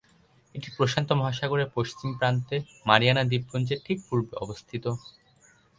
এটি 0.55 0.69
প্রশান্ত 0.77 1.09
মহাসাগরের 1.19 1.73
পশ্চিম 1.75 2.09
প্রান্তে 2.19 2.55
মারিয়ানা 2.85 3.23
দ্বীপপুঞ্জের 3.25 3.79
ঠিক 3.85 3.97
পূর্বে 4.07 4.33
অবস্থিত। 4.43 4.85